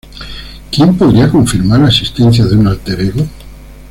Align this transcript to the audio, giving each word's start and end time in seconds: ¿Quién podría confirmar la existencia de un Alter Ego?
¿Quién 0.71 0.97
podría 0.97 1.29
confirmar 1.29 1.81
la 1.81 1.89
existencia 1.89 2.43
de 2.47 2.55
un 2.55 2.65
Alter 2.67 2.99
Ego? 3.01 3.27